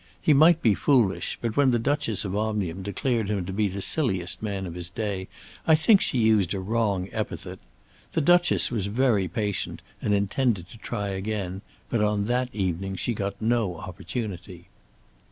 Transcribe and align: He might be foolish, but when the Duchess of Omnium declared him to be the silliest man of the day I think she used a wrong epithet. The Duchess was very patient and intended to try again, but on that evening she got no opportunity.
He 0.19 0.33
might 0.33 0.63
be 0.63 0.73
foolish, 0.73 1.37
but 1.41 1.55
when 1.55 1.69
the 1.69 1.77
Duchess 1.77 2.25
of 2.25 2.35
Omnium 2.35 2.81
declared 2.81 3.29
him 3.29 3.45
to 3.45 3.53
be 3.53 3.67
the 3.67 3.83
silliest 3.83 4.41
man 4.41 4.65
of 4.65 4.73
the 4.73 4.89
day 4.95 5.27
I 5.67 5.75
think 5.75 6.01
she 6.01 6.17
used 6.17 6.55
a 6.55 6.59
wrong 6.59 7.07
epithet. 7.11 7.59
The 8.13 8.21
Duchess 8.21 8.71
was 8.71 8.87
very 8.87 9.27
patient 9.27 9.83
and 10.01 10.11
intended 10.15 10.67
to 10.71 10.79
try 10.79 11.09
again, 11.09 11.61
but 11.87 12.01
on 12.01 12.25
that 12.25 12.49
evening 12.51 12.95
she 12.95 13.13
got 13.13 13.39
no 13.39 13.75
opportunity. 13.75 14.69